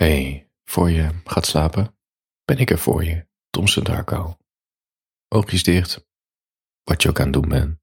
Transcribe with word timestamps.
hey, 0.00 0.50
voor 0.64 0.90
je 0.90 1.20
gaat 1.24 1.46
slapen, 1.46 1.98
ben 2.44 2.58
ik 2.58 2.70
er 2.70 2.78
voor 2.78 3.04
je, 3.04 3.26
Thompson 3.50 3.84
Darko. 3.84 4.36
Oogjes 5.28 5.62
dicht, 5.62 6.06
wat 6.82 7.02
je 7.02 7.08
ook 7.08 7.18
aan 7.18 7.24
het 7.24 7.32
doen 7.32 7.48
bent. 7.48 7.78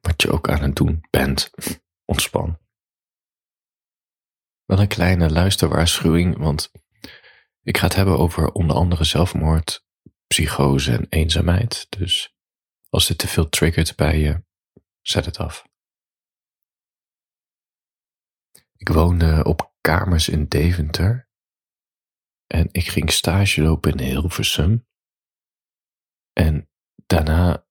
Wat 0.00 0.22
je 0.22 0.30
ook 0.30 0.48
aan 0.48 0.62
het 0.62 0.76
doen 0.76 1.04
bent, 1.10 1.50
ontspan. 2.12 2.58
Wel 4.64 4.80
een 4.80 4.88
kleine 4.88 5.30
luisterwaarschuwing, 5.30 6.38
want 6.38 6.70
ik 7.62 7.78
ga 7.78 7.84
het 7.84 7.94
hebben 7.94 8.18
over 8.18 8.52
onder 8.52 8.76
andere 8.76 9.04
zelfmoord, 9.04 9.84
psychose 10.26 10.92
en 10.92 11.06
eenzaamheid. 11.08 11.86
Dus 11.90 12.34
als 12.88 13.06
dit 13.06 13.18
te 13.18 13.28
veel 13.28 13.48
triggert 13.48 13.96
bij 13.96 14.18
je, 14.18 14.44
zet 15.00 15.24
het 15.24 15.38
af. 15.38 15.66
Ik 18.76 18.88
woonde 18.88 19.44
op 19.44 19.73
kamers 19.84 20.28
in 20.28 20.48
Deventer. 20.48 21.28
En 22.46 22.68
ik 22.72 22.88
ging 22.88 23.10
stage 23.10 23.62
lopen 23.62 23.92
in 23.92 24.06
Hilversum. 24.06 24.86
En 26.32 26.70
daarna 27.06 27.66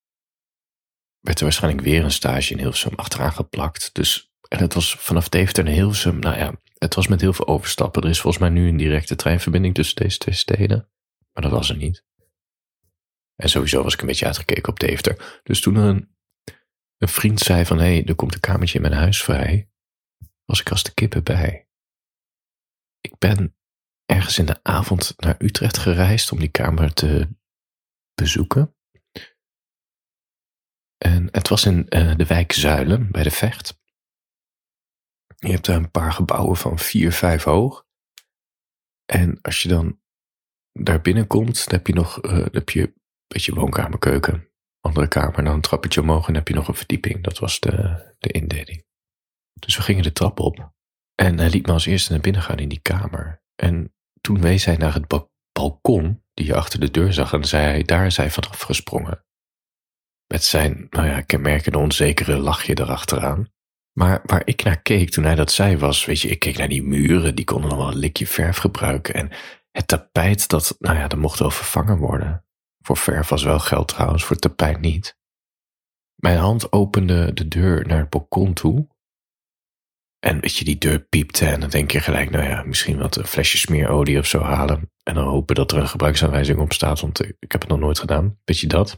werd 1.19 1.37
er 1.37 1.43
waarschijnlijk 1.43 1.83
weer 1.83 2.03
een 2.03 2.11
stage 2.11 2.51
in 2.51 2.59
Hilversum 2.59 2.95
achteraan 2.95 3.33
geplakt. 3.33 3.93
Dus, 3.93 4.33
en 4.47 4.59
het 4.59 4.73
was 4.73 4.95
vanaf 4.95 5.29
Deventer 5.29 5.63
naar 5.63 5.73
Hilversum, 5.73 6.19
nou 6.19 6.37
ja, 6.37 6.61
het 6.77 6.95
was 6.95 7.07
met 7.07 7.21
heel 7.21 7.33
veel 7.33 7.47
overstappen. 7.47 8.03
Er 8.03 8.09
is 8.09 8.21
volgens 8.21 8.43
mij 8.43 8.51
nu 8.51 8.67
een 8.67 8.77
directe 8.77 9.15
treinverbinding 9.15 9.73
tussen 9.73 9.95
deze 9.95 10.17
twee 10.17 10.35
steden. 10.35 10.89
Maar 11.31 11.43
dat 11.43 11.51
was 11.51 11.69
er 11.69 11.77
niet. 11.77 12.05
En 13.35 13.49
sowieso 13.49 13.83
was 13.83 13.93
ik 13.93 14.01
een 14.01 14.07
beetje 14.07 14.25
uitgekeken 14.25 14.69
op 14.69 14.79
Deventer. 14.79 15.41
Dus 15.43 15.61
toen 15.61 15.75
een, 15.75 16.15
een 16.97 17.07
vriend 17.07 17.39
zei 17.39 17.65
van, 17.65 17.77
hé, 17.77 17.83
hey, 17.83 18.05
er 18.05 18.15
komt 18.15 18.33
een 18.33 18.39
kamertje 18.39 18.75
in 18.75 18.81
mijn 18.81 19.01
huis 19.01 19.23
vrij, 19.23 19.69
was 20.45 20.59
ik 20.59 20.69
als 20.69 20.83
de 20.83 20.93
kippen 20.93 21.23
bij. 21.23 21.67
Ik 23.03 23.17
ben 23.17 23.55
ergens 24.05 24.37
in 24.37 24.45
de 24.45 24.63
avond 24.63 25.13
naar 25.17 25.35
Utrecht 25.39 25.77
gereisd 25.77 26.31
om 26.31 26.39
die 26.39 26.51
kamer 26.51 26.93
te 26.93 27.29
bezoeken. 28.13 28.75
En 30.97 31.27
het 31.31 31.47
was 31.47 31.65
in 31.65 31.85
uh, 31.89 32.15
de 32.15 32.25
wijk 32.25 32.51
Zuilen 32.51 33.11
bij 33.11 33.23
de 33.23 33.31
Vecht. 33.31 33.81
Je 35.35 35.51
hebt 35.51 35.65
daar 35.65 35.75
een 35.75 35.91
paar 35.91 36.13
gebouwen 36.13 36.57
van 36.57 36.79
vier, 36.79 37.11
vijf 37.11 37.43
hoog. 37.43 37.85
En 39.05 39.41
als 39.41 39.61
je 39.61 39.69
dan 39.69 40.01
daar 40.71 41.01
binnenkomt, 41.01 41.65
dan 41.69 41.77
heb 41.77 41.87
je 41.87 41.93
nog 41.93 42.23
uh, 42.25 42.45
heb 42.51 42.69
je 42.69 42.81
een 42.81 43.01
beetje 43.27 43.53
woonkamer, 43.53 43.99
keuken, 43.99 44.49
andere 44.79 45.07
kamer. 45.07 45.43
Dan 45.43 45.53
een 45.53 45.61
trappetje 45.61 46.01
omhoog 46.01 46.21
en 46.21 46.25
dan 46.25 46.35
heb 46.35 46.47
je 46.47 46.53
nog 46.53 46.67
een 46.67 46.75
verdieping. 46.75 47.23
Dat 47.23 47.39
was 47.39 47.59
de, 47.59 48.13
de 48.19 48.29
indeling. 48.29 48.85
Dus 49.53 49.75
we 49.75 49.81
gingen 49.81 50.03
de 50.03 50.11
trap 50.11 50.39
op. 50.39 50.72
En 51.15 51.37
hij 51.39 51.49
liet 51.49 51.65
me 51.65 51.71
als 51.71 51.85
eerste 51.85 52.11
naar 52.11 52.21
binnen 52.21 52.41
gaan 52.41 52.57
in 52.57 52.69
die 52.69 52.81
kamer. 52.81 53.41
En 53.55 53.93
toen 54.21 54.41
wees 54.41 54.65
hij 54.65 54.75
naar 54.75 54.93
het 54.93 55.27
balkon 55.51 56.23
die 56.33 56.45
je 56.45 56.55
achter 56.55 56.79
de 56.79 56.91
deur 56.91 57.13
zag 57.13 57.33
en 57.33 57.43
zei 57.43 57.63
hij, 57.63 57.83
daar 57.83 58.05
is 58.05 58.17
hij 58.17 58.31
vanaf 58.31 58.59
gesprongen. 58.59 59.25
Met 60.27 60.43
zijn, 60.43 60.87
nou 60.89 61.07
ja, 61.07 61.21
kenmerkende 61.21 61.77
onzekere 61.77 62.37
lachje 62.37 62.79
erachteraan. 62.79 63.51
Maar 63.97 64.21
waar 64.25 64.41
ik 64.45 64.63
naar 64.63 64.81
keek 64.81 65.09
toen 65.09 65.23
hij 65.23 65.35
dat 65.35 65.51
zei 65.51 65.77
was, 65.77 66.05
weet 66.05 66.21
je, 66.21 66.27
ik 66.27 66.39
keek 66.39 66.57
naar 66.57 66.67
die 66.67 66.83
muren, 66.83 67.35
die 67.35 67.45
konden 67.45 67.69
nog 67.69 67.77
wel 67.79 67.87
een 67.87 67.97
likje 67.97 68.27
verf 68.27 68.57
gebruiken. 68.57 69.13
En 69.13 69.29
het 69.71 69.87
tapijt, 69.87 70.49
dat, 70.49 70.75
nou 70.79 70.97
ja, 70.97 71.07
dat 71.07 71.19
mocht 71.19 71.39
wel 71.39 71.51
vervangen 71.51 71.97
worden. 71.97 72.45
Voor 72.79 72.97
verf 72.97 73.27
was 73.27 73.43
wel 73.43 73.59
geld 73.59 73.87
trouwens, 73.87 74.23
voor 74.23 74.35
tapijt 74.35 74.79
niet. 74.79 75.17
Mijn 76.15 76.37
hand 76.37 76.71
opende 76.71 77.33
de 77.33 77.47
deur 77.47 77.87
naar 77.87 77.99
het 77.99 78.09
balkon 78.09 78.53
toe 78.53 78.87
en 80.23 80.39
weet 80.39 80.57
je, 80.57 80.65
die 80.65 80.77
deur 80.77 80.99
piepte 80.99 81.45
en 81.45 81.59
dan 81.59 81.69
denk 81.69 81.91
je 81.91 81.99
gelijk, 81.99 82.29
nou 82.29 82.43
ja, 82.43 82.63
misschien 82.63 82.97
wat 82.97 83.15
een 83.15 83.27
flesje 83.27 83.57
smeerolie 83.57 84.19
of 84.19 84.25
zo 84.25 84.41
halen. 84.41 84.91
En 85.03 85.13
dan 85.13 85.23
hopen 85.23 85.55
dat 85.55 85.71
er 85.71 85.77
een 85.77 85.87
gebruiksaanwijzing 85.87 86.59
op 86.59 86.73
staat, 86.73 86.99
want 86.99 87.19
ik 87.19 87.51
heb 87.51 87.61
het 87.61 87.69
nog 87.69 87.79
nooit 87.79 87.99
gedaan. 87.99 88.39
Weet 88.43 88.59
je 88.59 88.67
dat? 88.67 88.89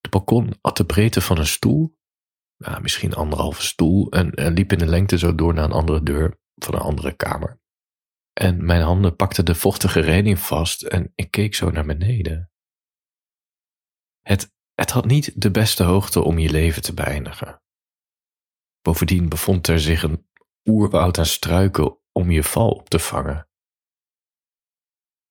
Het 0.00 0.10
balkon 0.10 0.54
had 0.60 0.76
de 0.76 0.84
breedte 0.84 1.20
van 1.20 1.38
een 1.38 1.46
stoel, 1.46 1.96
nou, 2.56 2.82
misschien 2.82 3.14
anderhalve 3.14 3.62
stoel, 3.62 4.10
en, 4.10 4.52
liep 4.52 4.72
in 4.72 4.78
de 4.78 4.86
lengte 4.86 5.18
zo 5.18 5.34
door 5.34 5.54
naar 5.54 5.64
een 5.64 5.72
andere 5.72 6.02
deur 6.02 6.38
van 6.54 6.74
een 6.74 6.80
andere 6.80 7.16
kamer. 7.16 7.60
En 8.32 8.64
mijn 8.64 8.82
handen 8.82 9.16
pakten 9.16 9.44
de 9.44 9.54
vochtige 9.54 10.00
reding 10.00 10.38
vast 10.38 10.82
en 10.82 11.12
ik 11.14 11.30
keek 11.30 11.54
zo 11.54 11.70
naar 11.70 11.86
beneden. 11.86 12.50
Het, 14.20 14.52
het 14.74 14.90
had 14.90 15.04
niet 15.04 15.40
de 15.40 15.50
beste 15.50 15.82
hoogte 15.82 16.22
om 16.22 16.38
je 16.38 16.50
leven 16.50 16.82
te 16.82 16.94
beëindigen. 16.94 17.62
Bovendien 18.82 19.28
bevond 19.28 19.66
er 19.66 19.80
zich 19.80 20.02
een 20.02 20.28
oerwoud 20.64 21.18
aan 21.18 21.26
struiken 21.26 21.98
om 22.12 22.30
je 22.30 22.42
val 22.42 22.70
op 22.70 22.88
te 22.88 22.98
vangen. 22.98 23.48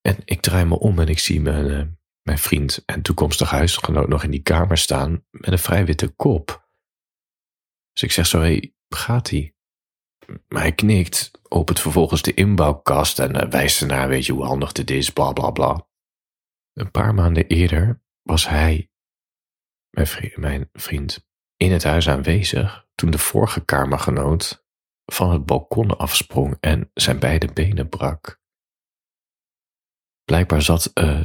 En 0.02 0.18
ik 0.26 0.42
draai 0.42 0.66
me 0.66 0.80
om 0.80 1.00
en 1.00 1.08
ik 1.08 1.20
zie 1.20 1.42
mijn, 1.42 1.66
uh, 1.66 1.94
mijn 2.22 2.38
vriend 2.38 2.84
en 2.86 3.02
toekomstig 3.02 3.50
huisgenoot 3.50 4.08
nog 4.08 4.24
in 4.24 4.32
die 4.32 4.42
kamer 4.42 4.78
staan 4.78 5.26
met 5.30 5.52
een 5.52 5.60
vrij 5.60 5.86
witte 5.86 6.08
kop. 6.08 6.70
Dus 7.92 8.04
ik 8.04 8.12
zeg 8.12 8.26
zo, 8.26 8.40
hé, 8.40 8.46
hey, 8.46 8.76
gaat-ie? 8.90 9.58
Maar 10.48 10.62
hij 10.62 10.74
knikt, 10.74 11.32
opent 11.44 11.80
vervolgens 11.80 12.22
de 12.22 12.34
inbouwkast 12.34 13.20
en 13.20 13.36
uh, 13.36 13.50
wijst 13.50 13.82
ernaar, 13.82 14.08
weet 14.08 14.26
je 14.26 14.34
hoe 14.34 14.46
handig 14.46 14.72
dit 14.72 14.92
is, 14.92 15.10
bla 15.10 15.32
bla 15.32 15.52
bla. 15.52 15.88
Een 16.74 16.92
paar 16.92 17.14
maanden 17.14 17.48
eerder 17.48 18.04
was 18.22 18.48
hij, 18.48 18.90
mijn 19.90 20.08
mijn 20.36 20.70
vriend 20.74 21.28
in 21.58 21.72
het 21.72 21.84
huis 21.84 22.10
aanwezig 22.10 22.89
toen 23.00 23.12
de 23.12 23.18
vorige 23.18 23.66
kamergenoot 23.66 24.66
van 25.06 25.32
het 25.32 25.46
balkon 25.46 25.98
afsprong 25.98 26.58
en 26.60 26.92
zijn 26.94 27.20
beide 27.20 27.54
benen 27.54 27.90
brak. 27.90 28.42
Blijkbaar 30.24 30.62
zat 30.62 30.92
uh, 30.94 31.24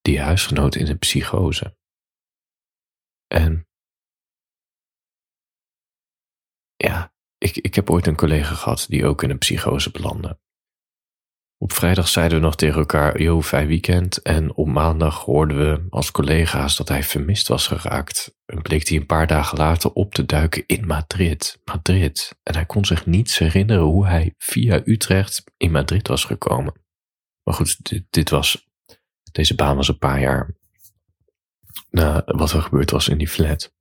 die 0.00 0.20
huisgenoot 0.20 0.74
in 0.74 0.86
een 0.86 0.98
psychose. 0.98 1.76
En 3.26 3.68
ja, 6.76 7.14
ik, 7.38 7.56
ik 7.56 7.74
heb 7.74 7.90
ooit 7.90 8.06
een 8.06 8.16
collega 8.16 8.54
gehad 8.54 8.86
die 8.88 9.06
ook 9.06 9.22
in 9.22 9.30
een 9.30 9.38
psychose 9.38 9.90
belandde. 9.90 10.40
Op 11.60 11.72
vrijdag 11.72 12.08
zeiden 12.08 12.38
we 12.38 12.44
nog 12.44 12.56
tegen 12.56 12.78
elkaar, 12.78 13.20
yo, 13.20 13.42
fijn 13.42 13.66
weekend. 13.66 14.22
En 14.22 14.54
op 14.54 14.66
maandag 14.66 15.24
hoorden 15.24 15.58
we 15.58 15.86
als 15.90 16.10
collega's 16.10 16.76
dat 16.76 16.88
hij 16.88 17.02
vermist 17.02 17.48
was 17.48 17.66
geraakt. 17.66 18.36
En 18.46 18.62
bleek 18.62 18.88
hij 18.88 18.96
een 18.96 19.06
paar 19.06 19.26
dagen 19.26 19.58
later 19.58 19.92
op 19.92 20.14
te 20.14 20.26
duiken 20.26 20.64
in 20.66 20.86
Madrid. 20.86 21.60
Madrid. 21.64 22.38
En 22.42 22.54
hij 22.54 22.66
kon 22.66 22.84
zich 22.84 23.06
niets 23.06 23.38
herinneren 23.38 23.82
hoe 23.82 24.06
hij 24.06 24.34
via 24.38 24.82
Utrecht 24.84 25.44
in 25.56 25.70
Madrid 25.70 26.08
was 26.08 26.24
gekomen. 26.24 26.74
Maar 27.42 27.54
goed, 27.54 27.88
dit, 27.88 28.04
dit 28.10 28.30
was, 28.30 28.68
deze 29.32 29.54
baan 29.54 29.76
was 29.76 29.88
een 29.88 29.98
paar 29.98 30.20
jaar 30.20 30.56
na 31.90 32.22
wat 32.26 32.52
er 32.52 32.62
gebeurd 32.62 32.90
was 32.90 33.08
in 33.08 33.18
die 33.18 33.28
flat. 33.28 33.72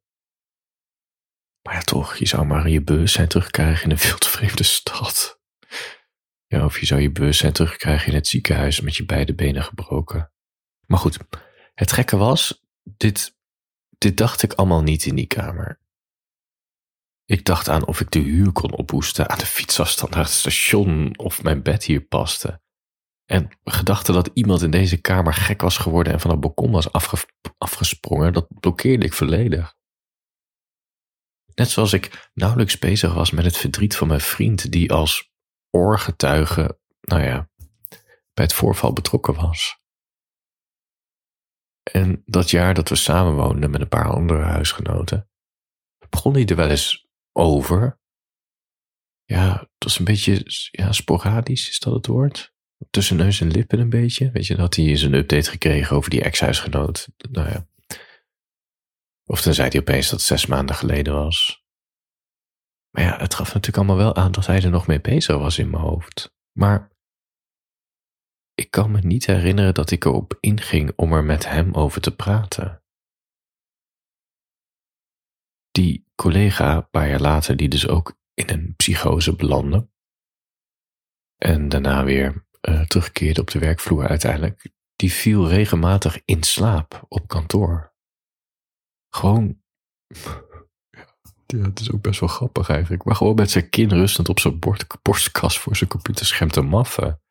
Maar 1.62 1.74
ja, 1.74 1.82
toch, 1.82 2.16
je 2.16 2.28
zou 2.28 2.46
maar 2.46 2.70
je 2.70 2.82
bewustzijn 2.82 3.28
terugkrijgen 3.28 3.84
in 3.84 3.92
een 3.92 3.98
veel 4.08 4.18
te 4.18 4.30
vreemde 4.30 4.64
stad. 4.64 5.37
Ja, 6.48 6.66
of 6.66 6.80
je 6.80 6.86
zou 6.86 7.02
je 7.02 7.12
bewustzijn 7.12 7.54
terugkrijgen 7.54 8.08
in 8.08 8.14
het 8.14 8.28
ziekenhuis 8.28 8.82
met 8.82 8.96
je 8.96 9.06
beide 9.06 9.36
benen 9.36 9.64
gebroken. 9.64 10.32
Maar 10.86 11.00
goed, 11.00 11.18
het 11.74 11.92
gekke 11.92 12.18
was, 12.18 12.64
dit, 12.84 13.38
dit 13.98 14.18
dacht 14.18 14.44
ik 14.44 14.54
allemaal 14.54 14.82
niet 14.82 15.06
in 15.06 15.16
die 15.16 15.28
kamer. 15.28 15.80
Ik 17.26 17.46
dacht 17.46 17.70
aan 17.70 17.88
of 17.88 18.00
ik 18.00 18.12
de 18.12 18.20
huur 18.20 18.52
kon 18.52 18.72
ophoesten 18.72 19.30
aan 19.30 19.38
de 19.38 19.46
fietsafstand 19.46 20.12
naar 20.12 20.24
het 20.24 20.34
station 20.34 21.18
of 21.18 21.44
mijn 21.44 21.64
bed 21.64 21.84
hier 21.84 22.02
paste. 22.02 22.62
En 23.26 23.50
gedachte 23.64 24.12
dat 24.12 24.30
iemand 24.34 24.62
in 24.62 24.72
deze 24.72 24.98
kamer 24.98 25.34
gek 25.34 25.62
was 25.62 25.78
geworden 25.78 26.14
en 26.14 26.20
van 26.20 26.32
het 26.32 26.40
balkon 26.40 26.72
was 26.72 26.92
afgesprongen, 27.58 28.34
dat 28.34 28.48
blokkeerde 28.60 29.06
ik 29.06 29.14
volledig. 29.14 29.76
Net 31.54 31.70
zoals 31.70 31.94
ik 31.94 32.30
nauwelijks 32.34 32.80
bezig 32.80 33.14
was 33.14 33.32
met 33.32 33.46
het 33.46 33.58
verdriet 33.58 33.96
van 33.96 34.08
mijn 34.08 34.22
vriend, 34.22 34.72
die 34.72 34.92
als 34.94 35.32
oorgetuige, 35.72 36.80
nou 37.02 37.24
ja, 37.24 37.50
bij 38.34 38.46
het 38.46 38.54
voorval 38.54 38.94
betrokken 38.94 39.36
was. 39.36 39.80
En 41.92 42.24
dat 42.26 42.50
jaar 42.50 42.74
dat 42.74 42.90
we 42.90 42.96
samenwoonden 42.96 43.70
met 43.70 43.82
een 43.82 43.88
paar 43.88 44.10
andere 44.10 44.44
huisgenoten, 44.44 45.30
begon 46.10 46.34
hij 46.34 46.46
er 46.46 46.56
wel 46.56 46.70
eens 46.70 47.08
over. 47.32 48.00
Ja, 49.24 49.60
het 49.60 49.84
was 49.84 50.00
een 50.00 50.06
beetje 50.06 50.42
ja, 50.72 50.92
sporadisch, 50.92 51.70
is 51.70 51.80
dat 51.80 51.94
het 51.94 52.08
woord? 52.08 52.56
Tussen 52.90 53.18
neus 53.18 53.42
en 53.42 53.52
lippen 53.52 53.80
een 53.80 53.90
beetje. 53.90 54.32
Weet 54.32 54.48
je, 54.48 54.56
dat 54.56 54.76
hij 54.76 54.86
eens 54.86 55.02
een 55.02 55.14
update 55.14 55.50
gekregen 55.50 55.96
over 55.96 56.10
die 56.10 56.24
ex-huisgenoot. 56.24 57.08
Nou 57.32 57.50
ja. 57.50 57.68
Of 59.26 59.42
dan 59.42 59.54
zei 59.54 59.70
hij 59.70 59.80
opeens 59.80 60.10
dat 60.10 60.20
het 60.20 60.28
zes 60.28 60.46
maanden 60.46 60.76
geleden 60.76 61.14
was. 61.14 61.66
Maar 62.98 63.06
ja, 63.06 63.18
het 63.18 63.34
gaf 63.34 63.54
natuurlijk 63.54 63.78
allemaal 63.78 64.06
wel 64.06 64.16
aan 64.16 64.32
dat 64.32 64.46
hij 64.46 64.62
er 64.62 64.70
nog 64.70 64.88
mee 64.88 65.02
bezig 65.02 65.38
was 65.38 65.58
in 65.58 65.70
mijn 65.70 65.84
hoofd. 65.84 66.36
Maar 66.60 66.92
ik 68.54 68.72
kan 68.72 68.92
me 68.92 69.00
niet 69.00 69.26
herinneren 69.26 69.74
dat 69.74 69.92
ik 69.92 70.06
erop 70.06 70.38
inging 70.40 70.94
om 70.96 71.14
er 71.14 71.24
met 71.24 71.50
hem 71.50 71.74
over 71.74 72.02
te 72.02 72.16
praten. 72.16 72.84
Die 75.72 76.06
collega, 76.16 76.76
een 76.76 76.90
paar 76.90 77.10
jaar 77.10 77.20
later, 77.20 77.58
die 77.58 77.70
dus 77.70 77.88
ook 77.88 78.18
in 78.34 78.50
een 78.50 78.76
psychose 78.76 79.36
belandde, 79.36 79.90
en 81.36 81.70
daarna 81.70 82.04
weer 82.04 82.48
uh, 82.70 82.82
terugkeerde 82.82 83.42
op 83.42 83.52
de 83.52 83.60
werkvloer 83.60 84.08
uiteindelijk, 84.08 84.72
die 84.96 85.12
viel 85.12 85.48
regelmatig 85.48 86.22
in 86.26 86.44
slaap 86.44 87.06
op 87.08 87.28
kantoor. 87.28 87.94
Gewoon, 89.10 89.64
ja, 91.48 91.62
het 91.62 91.80
is 91.80 91.92
ook 91.92 92.02
best 92.02 92.20
wel 92.20 92.30
grappig 92.30 92.70
eigenlijk, 92.70 93.04
maar 93.04 93.16
gewoon 93.16 93.36
met 93.36 93.52
zijn 93.52 93.70
kin 93.70 93.90
rustend 93.90 94.30
op 94.30 94.40
zijn 94.40 94.60
bord, 94.60 94.86
borstkast 95.02 95.60
voor 95.60 95.76
zijn 95.76 95.90
computerscherm 95.90 96.50
te 96.50 96.62
maffen. 96.62 97.22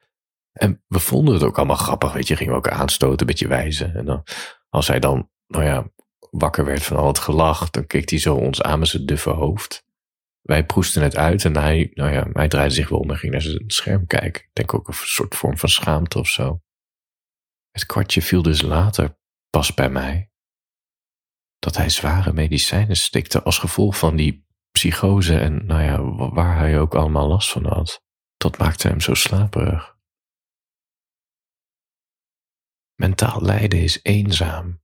En 0.52 0.82
we 0.86 0.98
vonden 0.98 1.34
het 1.34 1.42
ook 1.42 1.56
allemaal 1.56 1.76
grappig, 1.76 2.12
weet 2.12 2.28
je, 2.28 2.36
gingen 2.36 2.52
we 2.52 2.58
ook 2.58 2.68
aanstoten, 2.68 3.20
een 3.20 3.26
beetje 3.26 3.48
wijzen. 3.48 3.94
En 3.94 4.04
dan, 4.04 4.22
als 4.68 4.88
hij 4.88 5.00
dan, 5.00 5.30
nou 5.46 5.64
ja, 5.64 5.90
wakker 6.30 6.64
werd 6.64 6.82
van 6.82 6.96
al 6.96 7.06
het 7.06 7.18
gelach, 7.18 7.70
dan 7.70 7.86
keek 7.86 8.10
hij 8.10 8.18
zo 8.18 8.34
ons 8.34 8.62
aan 8.62 8.78
met 8.78 8.88
zijn 8.88 9.06
duffe 9.06 9.30
hoofd. 9.30 9.84
Wij 10.42 10.66
proesten 10.66 11.02
het 11.02 11.16
uit 11.16 11.44
en 11.44 11.56
hij, 11.56 11.90
nou 11.94 12.12
ja, 12.12 12.28
hij 12.32 12.48
draaide 12.48 12.74
zich 12.74 12.88
wel 12.88 12.98
om 12.98 13.10
en 13.10 13.16
ging 13.16 13.32
naar 13.32 13.40
zijn 13.40 13.64
scherm 13.66 14.06
kijken. 14.06 14.42
Ik 14.42 14.50
denk 14.52 14.74
ook 14.74 14.88
een 14.88 14.94
soort 14.94 15.34
vorm 15.34 15.58
van 15.58 15.68
schaamte 15.68 16.18
of 16.18 16.28
zo. 16.28 16.60
Het 17.70 17.86
kwartje 17.86 18.22
viel 18.22 18.42
dus 18.42 18.62
later 18.62 19.18
pas 19.50 19.74
bij 19.74 19.90
mij 19.90 20.30
dat 21.66 21.76
hij 21.76 21.90
zware 21.90 22.32
medicijnen 22.32 22.96
stikte 22.96 23.42
als 23.42 23.58
gevolg 23.58 23.98
van 23.98 24.16
die 24.16 24.46
psychose 24.70 25.38
en 25.38 25.66
nou 25.66 25.82
ja, 25.82 26.02
waar 26.30 26.56
hij 26.56 26.80
ook 26.80 26.94
allemaal 26.94 27.28
last 27.28 27.50
van 27.50 27.64
had. 27.64 28.02
Dat 28.36 28.58
maakte 28.58 28.88
hem 28.88 29.00
zo 29.00 29.14
slaperig. 29.14 29.96
Mentaal 32.94 33.42
lijden 33.42 33.82
is 33.82 34.00
eenzaam. 34.02 34.82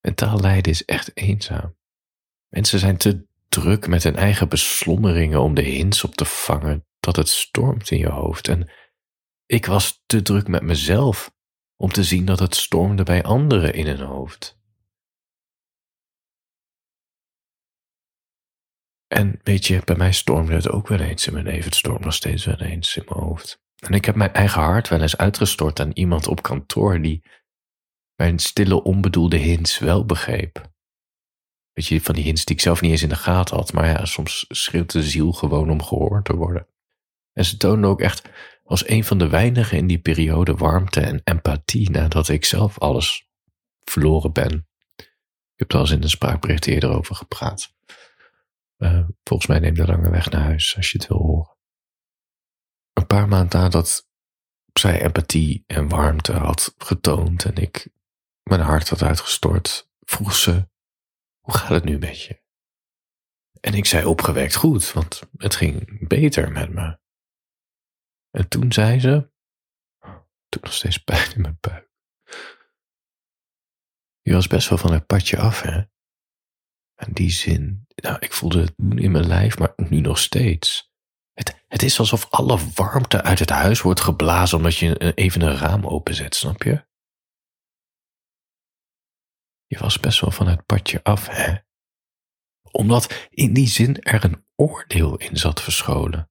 Mentaal 0.00 0.40
lijden 0.40 0.72
is 0.72 0.84
echt 0.84 1.16
eenzaam. 1.16 1.76
Mensen 2.48 2.78
zijn 2.78 2.96
te 2.96 3.26
druk 3.48 3.86
met 3.86 4.02
hun 4.02 4.16
eigen 4.16 4.48
beslommeringen 4.48 5.40
om 5.40 5.54
de 5.54 5.62
hints 5.62 6.04
op 6.04 6.14
te 6.14 6.24
vangen 6.24 6.86
dat 7.00 7.16
het 7.16 7.28
stormt 7.28 7.90
in 7.90 7.98
je 7.98 8.10
hoofd. 8.10 8.48
En 8.48 8.70
ik 9.46 9.66
was 9.66 10.02
te 10.06 10.22
druk 10.22 10.48
met 10.48 10.62
mezelf 10.62 11.36
om 11.80 11.90
te 11.90 12.04
zien 12.04 12.24
dat 12.24 12.38
het 12.38 12.54
stormde 12.54 13.02
bij 13.02 13.22
anderen 13.22 13.74
in 13.74 13.86
hun 13.86 14.00
hoofd. 14.00 14.58
En 19.06 19.40
weet 19.42 19.66
je, 19.66 19.82
bij 19.84 19.96
mij 19.96 20.12
stormde 20.12 20.54
het 20.54 20.68
ook 20.68 20.88
wel 20.88 21.00
eens 21.00 21.26
in 21.26 21.32
mijn 21.32 21.44
leven. 21.44 21.64
Het 21.64 21.74
stormt 21.74 22.04
nog 22.04 22.14
steeds 22.14 22.44
wel 22.44 22.60
eens 22.60 22.96
in 22.96 23.04
mijn 23.08 23.20
hoofd. 23.20 23.60
En 23.78 23.92
ik 23.92 24.04
heb 24.04 24.14
mijn 24.14 24.32
eigen 24.32 24.62
hart 24.62 24.88
wel 24.88 25.00
eens 25.00 25.16
uitgestort 25.16 25.80
aan 25.80 25.90
iemand 25.92 26.26
op 26.26 26.42
kantoor 26.42 27.02
die 27.02 27.22
mijn 28.14 28.38
stille 28.38 28.82
onbedoelde 28.82 29.36
hints 29.36 29.78
wel 29.78 30.04
begreep. 30.04 30.70
Weet 31.72 31.86
je, 31.86 32.00
van 32.00 32.14
die 32.14 32.24
hints 32.24 32.44
die 32.44 32.56
ik 32.56 32.62
zelf 32.62 32.80
niet 32.80 32.90
eens 32.90 33.02
in 33.02 33.08
de 33.08 33.16
gaten 33.16 33.56
had. 33.56 33.72
Maar 33.72 33.86
ja, 33.86 34.04
soms 34.04 34.44
schreeuwt 34.48 34.92
de 34.92 35.02
ziel 35.02 35.32
gewoon 35.32 35.70
om 35.70 35.82
gehoord 35.82 36.24
te 36.24 36.36
worden. 36.36 36.66
En 37.32 37.44
ze 37.44 37.56
toonden 37.56 37.90
ook 37.90 38.00
echt 38.00 38.28
als 38.68 38.88
een 38.88 39.04
van 39.04 39.18
de 39.18 39.28
weinigen 39.28 39.78
in 39.78 39.86
die 39.86 39.98
periode 39.98 40.54
warmte 40.54 41.00
en 41.00 41.20
empathie 41.24 41.90
nadat 41.90 42.28
ik 42.28 42.44
zelf 42.44 42.78
alles 42.78 43.28
verloren 43.84 44.32
ben. 44.32 44.68
Ik 44.96 45.54
heb 45.56 45.74
al 45.74 45.80
eens 45.80 45.90
in 45.90 46.02
een 46.02 46.08
spraakbericht 46.08 46.66
eerder 46.66 46.90
over 46.90 47.14
gepraat. 47.14 47.74
Uh, 48.78 49.08
volgens 49.24 49.48
mij 49.48 49.58
neem 49.58 49.74
de 49.74 49.86
lange 49.86 50.10
weg 50.10 50.30
naar 50.30 50.42
huis 50.42 50.76
als 50.76 50.90
je 50.90 50.98
het 50.98 51.08
wil 51.08 51.18
horen. 51.18 51.56
Een 52.92 53.06
paar 53.06 53.28
maanden 53.28 53.60
nadat 53.60 54.08
zij 54.72 55.02
empathie 55.02 55.64
en 55.66 55.88
warmte 55.88 56.32
had 56.32 56.74
getoond 56.78 57.44
en 57.44 57.54
ik 57.54 57.88
mijn 58.42 58.60
hart 58.60 58.88
had 58.88 59.02
uitgestort, 59.02 59.90
vroeg 60.00 60.34
ze: 60.34 60.68
Hoe 61.40 61.54
gaat 61.54 61.68
het 61.68 61.84
nu 61.84 61.98
met 61.98 62.22
je? 62.22 62.42
En 63.60 63.74
ik 63.74 63.86
zei 63.86 64.04
opgewekt 64.04 64.54
goed, 64.54 64.92
want 64.92 65.22
het 65.36 65.54
ging 65.54 66.08
beter 66.08 66.52
met 66.52 66.72
me. 66.72 66.98
En 68.30 68.48
toen 68.48 68.72
zei 68.72 69.00
ze, 69.00 69.30
toen 70.48 70.62
nog 70.62 70.72
steeds 70.72 70.98
pijn 70.98 71.34
in 71.34 71.40
mijn 71.40 71.58
buik. 71.60 71.90
Je 74.20 74.32
was 74.32 74.46
best 74.46 74.68
wel 74.68 74.78
van 74.78 74.92
het 74.92 75.06
padje 75.06 75.38
af, 75.38 75.60
hè? 75.62 75.82
En 76.94 77.12
die 77.12 77.30
zin, 77.30 77.86
nou, 77.94 78.16
ik 78.18 78.32
voelde 78.32 78.60
het 78.60 78.74
in 78.78 79.10
mijn 79.10 79.26
lijf, 79.26 79.58
maar 79.58 79.72
nu 79.76 80.00
nog 80.00 80.18
steeds. 80.18 80.92
Het, 81.32 81.64
het 81.68 81.82
is 81.82 81.98
alsof 81.98 82.30
alle 82.30 82.58
warmte 82.74 83.22
uit 83.22 83.38
het 83.38 83.50
huis 83.50 83.80
wordt 83.80 84.00
geblazen 84.00 84.56
omdat 84.58 84.76
je 84.76 85.14
even 85.14 85.40
een 85.40 85.56
raam 85.56 85.86
openzet, 85.86 86.34
snap 86.34 86.62
je? 86.62 86.86
Je 89.66 89.78
was 89.78 90.00
best 90.00 90.20
wel 90.20 90.30
van 90.30 90.46
het 90.48 90.66
padje 90.66 91.02
af, 91.02 91.26
hè? 91.26 91.56
Omdat 92.70 93.28
in 93.30 93.52
die 93.52 93.68
zin 93.68 94.02
er 94.02 94.24
een 94.24 94.46
oordeel 94.54 95.16
in 95.16 95.36
zat 95.36 95.62
verscholen. 95.62 96.30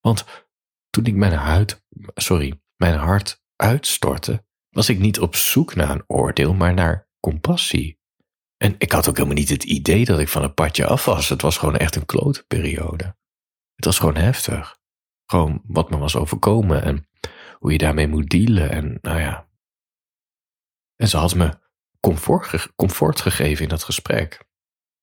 Want 0.00 0.48
toen 0.90 1.04
ik 1.04 1.14
mijn 1.14 1.32
huid, 1.32 1.82
sorry, 2.14 2.60
mijn 2.76 2.98
hart 2.98 3.42
uitstortte, 3.56 4.44
was 4.70 4.88
ik 4.88 4.98
niet 4.98 5.20
op 5.20 5.36
zoek 5.36 5.74
naar 5.74 5.90
een 5.90 6.04
oordeel, 6.06 6.54
maar 6.54 6.74
naar 6.74 7.08
compassie. 7.20 7.98
En 8.56 8.74
ik 8.78 8.92
had 8.92 9.08
ook 9.08 9.16
helemaal 9.16 9.38
niet 9.38 9.48
het 9.48 9.64
idee 9.64 10.04
dat 10.04 10.18
ik 10.18 10.28
van 10.28 10.42
het 10.42 10.54
padje 10.54 10.86
af 10.86 11.04
was. 11.04 11.28
Het 11.28 11.42
was 11.42 11.58
gewoon 11.58 11.76
echt 11.76 11.96
een 11.96 12.06
klote 12.06 12.44
periode. 12.46 13.16
Het 13.74 13.84
was 13.84 13.98
gewoon 13.98 14.16
heftig. 14.16 14.78
Gewoon 15.26 15.62
wat 15.66 15.90
me 15.90 15.96
was 15.98 16.16
overkomen 16.16 16.82
en 16.82 17.08
hoe 17.58 17.72
je 17.72 17.78
daarmee 17.78 18.08
moet 18.08 18.30
dealen. 18.30 18.70
En 18.70 18.98
nou 19.00 19.20
ja. 19.20 19.48
En 20.96 21.08
ze 21.08 21.16
had 21.16 21.34
me 21.34 21.58
comfort, 22.00 22.72
comfort 22.76 23.20
gegeven 23.20 23.62
in 23.62 23.68
dat 23.68 23.84
gesprek. 23.84 24.48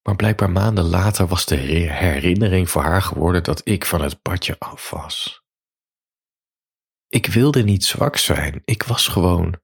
Maar 0.01 0.16
blijkbaar 0.16 0.50
maanden 0.50 0.84
later 0.84 1.28
was 1.28 1.45
de 1.45 1.56
herinnering 1.56 2.69
voor 2.69 2.81
haar 2.81 3.01
geworden 3.01 3.44
dat 3.44 3.62
ik 3.63 3.86
van 3.86 4.01
het 4.01 4.22
padje 4.22 4.56
af 4.60 4.89
was. 4.89 5.45
Ik 7.17 7.25
wilde 7.25 7.63
niet 7.63 7.85
zwak 7.85 8.17
zijn. 8.17 8.61
Ik 8.65 8.83
was 8.83 9.07
gewoon 9.07 9.61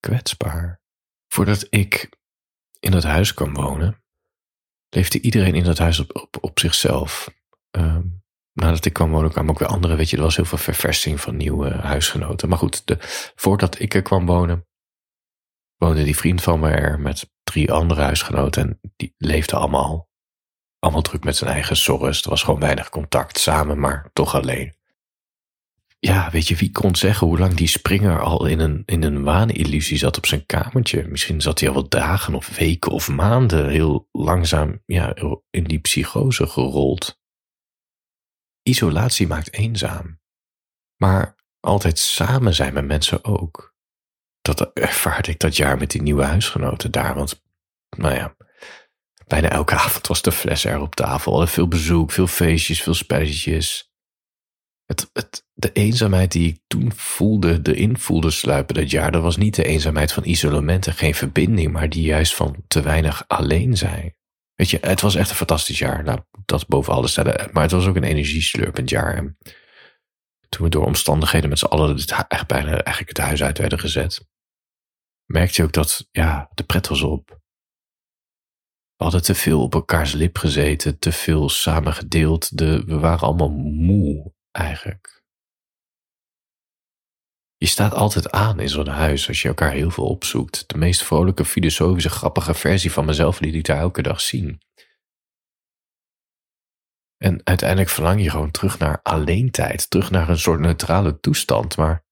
kwetsbaar. 0.00 0.80
Voordat 1.28 1.66
ik 1.70 2.08
in 2.80 2.90
dat 2.90 3.02
huis 3.02 3.34
kwam 3.34 3.54
wonen, 3.54 4.02
leefde 4.88 5.20
iedereen 5.20 5.54
in 5.54 5.64
dat 5.64 5.78
huis 5.78 5.98
op, 5.98 6.16
op, 6.16 6.36
op 6.40 6.58
zichzelf. 6.58 7.34
Um, 7.70 8.22
nadat 8.52 8.84
ik 8.84 8.92
kwam 8.92 9.10
wonen, 9.10 9.30
kwamen 9.30 9.50
ook 9.50 9.58
weer 9.58 9.68
anderen. 9.68 9.96
Weet 9.96 10.10
je, 10.10 10.16
er 10.16 10.22
was 10.22 10.36
heel 10.36 10.44
veel 10.44 10.58
verversing 10.58 11.20
van 11.20 11.36
nieuwe 11.36 11.70
huisgenoten. 11.70 12.48
Maar 12.48 12.58
goed, 12.58 12.84
voordat 13.34 13.80
ik 13.80 13.94
er 13.94 14.02
kwam 14.02 14.26
wonen, 14.26 14.66
woonde 15.76 16.04
die 16.04 16.16
vriend 16.16 16.42
van 16.42 16.60
me 16.60 16.68
er 16.68 17.00
met 17.00 17.30
drie 17.42 17.72
andere 17.72 18.02
huisgenoten. 18.02 18.62
En 18.62 18.92
die 18.96 19.14
leefden 19.16 19.58
allemaal, 19.58 20.08
allemaal 20.78 21.02
druk 21.02 21.24
met 21.24 21.36
zijn 21.36 21.50
eigen 21.50 21.76
zorgen. 21.76 22.08
Er 22.08 22.30
was 22.30 22.42
gewoon 22.42 22.60
weinig 22.60 22.88
contact 22.88 23.38
samen, 23.38 23.78
maar 23.80 24.10
toch 24.12 24.34
alleen 24.34 24.82
ja, 26.04 26.30
weet 26.30 26.48
je, 26.48 26.56
wie 26.56 26.70
kon 26.70 26.96
zeggen 26.96 27.26
hoe 27.26 27.38
lang 27.38 27.54
die 27.54 27.66
springer 27.66 28.20
al 28.20 28.46
in 28.46 28.60
een, 28.60 28.82
in 28.86 29.02
een 29.02 29.22
waanillusie 29.22 29.98
zat 29.98 30.16
op 30.16 30.26
zijn 30.26 30.46
kamertje? 30.46 31.08
Misschien 31.08 31.40
zat 31.40 31.60
hij 31.60 31.68
al 31.68 31.74
wat 31.74 31.90
dagen 31.90 32.34
of 32.34 32.56
weken 32.56 32.92
of 32.92 33.08
maanden 33.08 33.68
heel 33.68 34.08
langzaam 34.12 34.82
ja, 34.86 35.14
in 35.50 35.64
die 35.64 35.78
psychose 35.78 36.46
gerold. 36.46 37.20
Isolatie 38.62 39.26
maakt 39.26 39.52
eenzaam. 39.52 40.20
Maar 40.96 41.36
altijd 41.60 41.98
samen 41.98 42.54
zijn 42.54 42.74
met 42.74 42.86
mensen 42.86 43.24
ook. 43.24 43.74
Dat 44.40 44.72
ervaarde 44.72 45.30
ik 45.30 45.38
dat 45.38 45.56
jaar 45.56 45.78
met 45.78 45.90
die 45.90 46.02
nieuwe 46.02 46.24
huisgenoten 46.24 46.90
daar. 46.90 47.14
Want, 47.14 47.42
nou 47.96 48.14
ja, 48.14 48.36
bijna 49.26 49.48
elke 49.48 49.74
avond 49.74 50.06
was 50.06 50.22
de 50.22 50.32
fles 50.32 50.64
er 50.64 50.80
op 50.80 50.94
tafel. 50.94 51.46
Veel 51.46 51.68
bezoek, 51.68 52.10
veel 52.10 52.26
feestjes, 52.26 52.82
veel 52.82 52.94
spelletjes. 52.94 53.92
Het, 54.84 55.10
het, 55.12 55.46
de 55.52 55.72
eenzaamheid 55.72 56.32
die 56.32 56.48
ik 56.48 56.60
toen 56.66 56.92
voelde, 56.92 57.62
de 57.62 57.74
invoelde 57.74 58.30
sluipen 58.30 58.74
dat 58.74 58.90
jaar, 58.90 59.12
dat 59.12 59.22
was 59.22 59.36
niet 59.36 59.54
de 59.54 59.64
eenzaamheid 59.64 60.12
van 60.12 60.24
isolement 60.24 60.86
en 60.86 60.92
geen 60.92 61.14
verbinding, 61.14 61.72
maar 61.72 61.88
die 61.88 62.02
juist 62.02 62.34
van 62.34 62.64
te 62.68 62.80
weinig 62.80 63.24
alleen 63.28 63.76
zijn. 63.76 64.16
Weet 64.54 64.70
je, 64.70 64.78
het 64.80 65.00
was 65.00 65.14
echt 65.14 65.30
een 65.30 65.36
fantastisch 65.36 65.78
jaar. 65.78 66.04
Nou, 66.04 66.20
dat 66.44 66.66
boven 66.66 66.92
alles 66.92 67.10
stellen. 67.10 67.50
Maar 67.52 67.62
het 67.62 67.72
was 67.72 67.86
ook 67.86 67.96
een 67.96 68.02
energieslurpend 68.02 68.90
jaar. 68.90 69.16
En 69.16 69.38
toen 70.48 70.64
we 70.64 70.68
door 70.68 70.84
omstandigheden 70.84 71.48
met 71.48 71.58
z'n 71.58 71.64
allen 71.64 71.96
echt 72.28 72.46
bijna 72.46 72.70
eigenlijk 72.70 73.08
het 73.08 73.26
huis 73.26 73.42
uit 73.42 73.58
werden 73.58 73.78
gezet, 73.78 74.26
merkte 75.24 75.60
je 75.60 75.66
ook 75.66 75.72
dat, 75.72 76.08
ja, 76.10 76.50
de 76.54 76.62
pret 76.62 76.88
was 76.88 77.02
op. 77.02 77.42
We 78.96 79.04
hadden 79.04 79.22
te 79.22 79.34
veel 79.34 79.62
op 79.62 79.74
elkaars 79.74 80.12
lip 80.12 80.38
gezeten, 80.38 80.98
te 80.98 81.12
veel 81.12 81.48
samen 81.48 81.94
gedeeld. 81.94 82.58
De, 82.58 82.84
we 82.84 82.98
waren 82.98 83.26
allemaal 83.26 83.50
moe 83.50 84.32
eigenlijk. 84.54 85.22
Je 87.56 87.66
staat 87.66 87.92
altijd 87.94 88.30
aan 88.30 88.60
in 88.60 88.68
zo'n 88.68 88.86
huis 88.86 89.28
als 89.28 89.42
je 89.42 89.48
elkaar 89.48 89.72
heel 89.72 89.90
veel 89.90 90.06
opzoekt. 90.06 90.68
De 90.68 90.78
meest 90.78 91.02
vrolijke, 91.02 91.44
filosofische, 91.44 92.10
grappige 92.10 92.54
versie 92.54 92.92
van 92.92 93.04
mezelf 93.04 93.40
liet 93.40 93.54
ik 93.54 93.64
daar 93.64 93.78
elke 93.78 94.02
dag 94.02 94.20
zien. 94.20 94.60
En 97.16 97.40
uiteindelijk 97.44 97.90
verlang 97.90 98.22
je 98.22 98.30
gewoon 98.30 98.50
terug 98.50 98.78
naar 98.78 99.00
alleentijd, 99.02 99.90
terug 99.90 100.10
naar 100.10 100.28
een 100.28 100.38
soort 100.38 100.60
neutrale 100.60 101.20
toestand. 101.20 101.76
Maar 101.76 102.04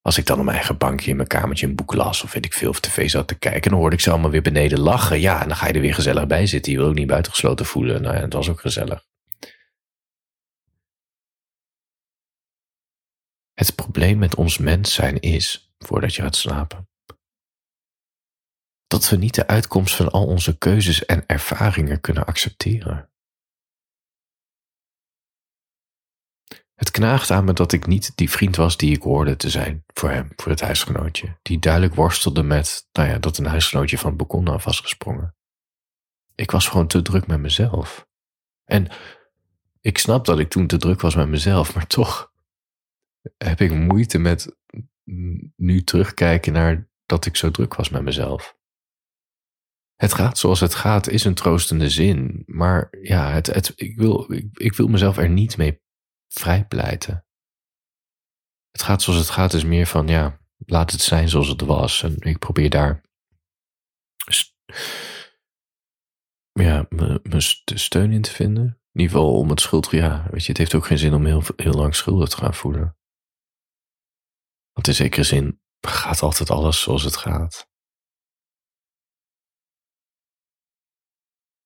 als 0.00 0.18
ik 0.18 0.26
dan 0.26 0.38
op 0.38 0.44
mijn 0.44 0.56
eigen 0.56 0.78
bankje 0.78 1.10
in 1.10 1.16
mijn 1.16 1.28
kamertje 1.28 1.66
een 1.66 1.74
boek 1.74 1.94
las 1.94 2.22
of 2.22 2.32
weet 2.32 2.44
ik 2.44 2.52
veel 2.52 2.68
of 2.68 2.80
tv 2.80 3.10
zat 3.10 3.28
te 3.28 3.38
kijken, 3.38 3.70
dan 3.70 3.80
hoorde 3.80 3.96
ik 3.96 4.02
ze 4.02 4.10
allemaal 4.10 4.30
weer 4.30 4.42
beneden 4.42 4.80
lachen. 4.80 5.20
Ja, 5.20 5.42
en 5.42 5.48
dan 5.48 5.56
ga 5.56 5.66
je 5.66 5.72
er 5.72 5.80
weer 5.80 5.94
gezellig 5.94 6.26
bij 6.26 6.46
zitten. 6.46 6.72
Je 6.72 6.78
wil 6.78 6.88
ook 6.88 6.94
niet 6.94 7.06
buitengesloten 7.06 7.66
voelen. 7.66 8.02
Nou 8.02 8.14
ja, 8.14 8.20
het 8.20 8.32
was 8.32 8.48
ook 8.48 8.60
gezellig. 8.60 9.10
Het 13.62 13.74
probleem 13.74 14.18
met 14.18 14.34
ons 14.34 14.58
mens 14.58 14.94
zijn 14.94 15.20
is, 15.20 15.74
voordat 15.78 16.14
je 16.14 16.22
gaat 16.22 16.36
slapen, 16.36 16.88
dat 18.86 19.08
we 19.08 19.16
niet 19.16 19.34
de 19.34 19.46
uitkomst 19.46 19.94
van 19.94 20.10
al 20.10 20.26
onze 20.26 20.58
keuzes 20.58 21.04
en 21.04 21.26
ervaringen 21.26 22.00
kunnen 22.00 22.26
accepteren. 22.26 23.10
Het 26.74 26.90
knaagt 26.90 27.30
aan 27.30 27.44
me 27.44 27.52
dat 27.52 27.72
ik 27.72 27.86
niet 27.86 28.16
die 28.16 28.30
vriend 28.30 28.56
was 28.56 28.76
die 28.76 28.94
ik 28.94 29.02
hoorde 29.02 29.36
te 29.36 29.50
zijn 29.50 29.84
voor 29.86 30.10
hem, 30.10 30.32
voor 30.36 30.50
het 30.50 30.60
huisgenootje, 30.60 31.38
die 31.42 31.58
duidelijk 31.58 31.94
worstelde 31.94 32.42
met, 32.42 32.88
nou 32.92 33.08
ja, 33.08 33.18
dat 33.18 33.38
een 33.38 33.46
huisgenootje 33.46 33.98
van 33.98 34.08
het 34.08 34.18
balkon 34.18 34.48
af 34.48 34.64
was 34.64 34.80
gesprongen. 34.80 35.36
Ik 36.34 36.50
was 36.50 36.68
gewoon 36.68 36.86
te 36.86 37.02
druk 37.02 37.26
met 37.26 37.40
mezelf. 37.40 38.06
En 38.64 38.88
ik 39.80 39.98
snap 39.98 40.24
dat 40.24 40.38
ik 40.38 40.50
toen 40.50 40.66
te 40.66 40.76
druk 40.76 41.00
was 41.00 41.14
met 41.14 41.28
mezelf, 41.28 41.74
maar 41.74 41.86
toch 41.86 42.31
heb 43.36 43.60
ik 43.60 43.72
moeite 43.74 44.18
met 44.18 44.56
nu 45.56 45.84
terugkijken 45.84 46.52
naar 46.52 46.90
dat 47.06 47.26
ik 47.26 47.36
zo 47.36 47.50
druk 47.50 47.74
was 47.74 47.88
met 47.88 48.02
mezelf. 48.02 48.56
Het 49.94 50.12
gaat 50.12 50.38
zoals 50.38 50.60
het 50.60 50.74
gaat 50.74 51.08
is 51.08 51.24
een 51.24 51.34
troostende 51.34 51.90
zin, 51.90 52.42
maar 52.46 52.88
ja, 53.00 53.30
het, 53.30 53.46
het, 53.46 53.72
ik, 53.76 53.96
wil, 53.96 54.32
ik, 54.32 54.58
ik 54.58 54.74
wil 54.74 54.88
mezelf 54.88 55.16
er 55.16 55.28
niet 55.28 55.56
mee 55.56 55.80
vrijpleiten. 56.28 57.26
Het 58.70 58.82
gaat 58.82 59.02
zoals 59.02 59.18
het 59.18 59.30
gaat 59.30 59.52
is 59.52 59.64
meer 59.64 59.86
van, 59.86 60.08
ja, 60.08 60.40
laat 60.56 60.90
het 60.90 61.00
zijn 61.00 61.28
zoals 61.28 61.48
het 61.48 61.60
was. 61.60 62.02
En 62.02 62.16
ik 62.18 62.38
probeer 62.38 62.70
daar 62.70 63.02
ja, 66.52 66.86
mijn 67.22 67.42
steun 67.64 68.12
in 68.12 68.22
te 68.22 68.30
vinden. 68.30 68.64
In 68.64 69.00
ieder 69.00 69.16
geval 69.16 69.34
om 69.38 69.48
het 69.48 69.60
schuld, 69.60 69.90
ja, 69.90 70.26
weet 70.30 70.42
je, 70.42 70.48
het 70.48 70.58
heeft 70.58 70.74
ook 70.74 70.86
geen 70.86 70.98
zin 70.98 71.14
om 71.14 71.26
heel, 71.26 71.42
heel 71.56 71.72
lang 71.72 71.94
schuldig 71.94 72.28
te 72.28 72.36
gaan 72.36 72.54
voelen. 72.54 72.96
Want 74.82 74.98
in 74.98 75.04
zekere 75.04 75.22
zin 75.22 75.60
gaat 75.80 76.22
altijd 76.22 76.50
alles 76.50 76.80
zoals 76.80 77.02
het 77.02 77.16
gaat. 77.16 77.68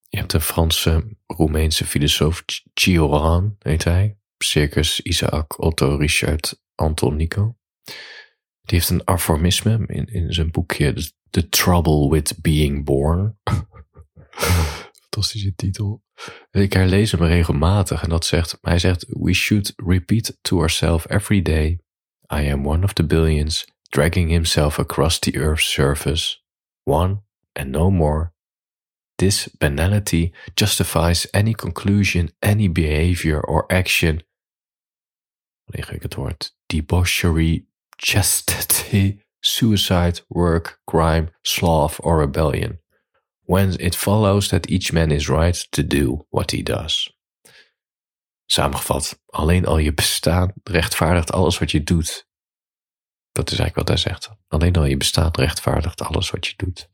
Je 0.08 0.18
hebt 0.18 0.32
een 0.32 0.40
Franse, 0.40 1.16
Roemeense 1.26 1.85
filosoof, 1.85 2.44
Cioran, 2.75 3.56
heet 3.58 3.85
hij. 3.85 4.18
Circus 4.38 5.00
Isaac 5.00 5.62
Otto 5.62 5.96
Richard 5.96 6.62
Anton 6.75 7.16
Nico. 7.16 7.56
Die 8.62 8.78
heeft 8.78 8.88
een 8.88 9.06
aforisme 9.06 9.87
in, 9.87 10.06
in 10.06 10.32
zijn 10.32 10.50
boekje 10.50 11.12
The 11.30 11.49
Trouble 11.49 12.11
with 12.11 12.42
Being 12.42 12.85
Born. 12.85 13.38
Fantastische 15.00 15.54
titel. 15.54 16.02
Ik 16.50 16.73
herlees 16.73 17.12
hem 17.12 17.23
regelmatig 17.23 18.02
en 18.02 18.08
dat 18.08 18.25
zegt, 18.25 18.58
hij 18.61 18.78
zegt, 18.78 19.06
we 19.08 19.35
should 19.35 19.73
repeat 19.76 20.38
to 20.40 20.58
ourselves 20.58 21.06
every 21.06 21.42
day, 21.42 21.80
I 22.30 22.42
am 22.42 22.64
one 22.64 22.85
of 22.85 22.95
the 22.95 23.02
billions 23.02 23.66
dragging 23.92 24.28
himself 24.28 24.78
across 24.78 25.18
the 25.18 25.37
earth's 25.37 25.64
surface, 25.64 26.38
one 26.85 27.21
and 27.54 27.73
no 27.73 27.90
more. 27.90 28.33
This 29.18 29.49
banality 29.49 30.33
justifies 30.56 31.26
any 31.33 31.54
conclusion, 31.54 32.30
any 32.42 32.68
behavior 32.68 33.40
or 33.40 33.66
action. 33.71 34.23
Wanneer 35.64 35.95
ik 35.95 36.02
het 36.02 36.14
woord 36.14 36.54
debauchery, 36.66 37.66
chastity, 37.97 39.23
suicide, 39.40 40.21
work, 40.28 40.80
crime, 40.85 41.30
sloth 41.42 41.99
or 42.02 42.18
rebellion 42.18 42.78
when 43.47 43.76
it 43.80 43.95
follows 43.95 44.50
that 44.50 44.71
each 44.71 44.92
man 44.92 45.11
is 45.11 45.28
right 45.28 45.54
to 45.73 45.83
do 45.83 46.26
what 46.30 46.50
he 46.50 46.62
does. 46.62 47.09
Samengevat, 48.46 49.22
alleen 49.26 49.66
al 49.66 49.78
je 49.78 49.94
bestaan 49.94 50.52
rechtvaardigt 50.62 51.32
alles 51.32 51.58
wat 51.58 51.70
je 51.70 51.82
doet. 51.82 52.28
Dat 53.32 53.50
is 53.50 53.58
eigenlijk 53.58 53.88
wat 53.88 53.88
hij 53.88 54.12
zegt. 54.12 54.30
Alleen 54.48 54.76
al 54.76 54.84
je 54.84 54.96
bestaan 54.96 55.30
rechtvaardigt 55.32 56.02
alles 56.02 56.30
wat 56.30 56.46
je 56.46 56.54
doet. 56.56 56.88